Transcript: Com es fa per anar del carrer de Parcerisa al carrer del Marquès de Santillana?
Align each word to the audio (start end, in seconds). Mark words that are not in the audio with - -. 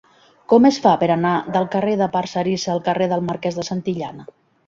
Com 0.53 0.63
es 0.69 0.77
fa 0.85 0.93
per 1.01 1.09
anar 1.15 1.33
del 1.57 1.67
carrer 1.75 1.93
de 2.01 2.07
Parcerisa 2.15 2.73
al 2.75 2.81
carrer 2.87 3.09
del 3.13 3.23
Marquès 3.27 3.59
de 3.61 3.67
Santillana? 3.71 4.27